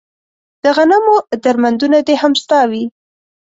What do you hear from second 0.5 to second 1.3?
د غنمو